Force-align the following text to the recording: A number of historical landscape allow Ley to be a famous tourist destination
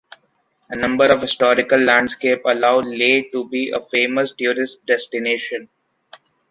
A 0.71 0.75
number 0.75 1.05
of 1.11 1.21
historical 1.21 1.79
landscape 1.79 2.41
allow 2.45 2.79
Ley 2.79 3.29
to 3.29 3.47
be 3.47 3.69
a 3.69 3.79
famous 3.79 4.33
tourist 4.35 4.83
destination 4.83 5.69